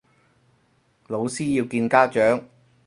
[1.05, 2.45] 老師要見家長